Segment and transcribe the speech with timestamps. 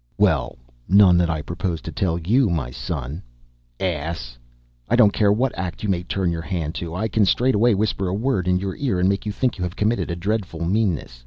[0.17, 0.57] "Well,
[0.89, 3.21] none that I propose to tell you, my son.
[3.79, 4.35] Ass!
[4.89, 8.07] I don't care what act you may turn your hand to, I can straightway whisper
[8.07, 11.19] a word in your ear and make you think you have committed a dreadful meanness.